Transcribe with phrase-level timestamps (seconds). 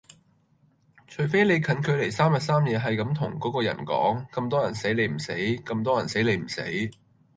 [1.05, 6.63] 除非你近距離三日三夜係咁同個個人講：咁多人死你唔死，咁多人死你唔死